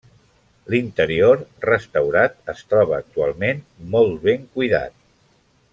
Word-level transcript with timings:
L'interior 0.73 1.43
restaurat 1.67 2.39
es 2.55 2.63
troba 2.71 2.97
actualment 3.01 3.61
molt 3.97 4.17
ben 4.27 4.49
cuidat. 4.57 4.99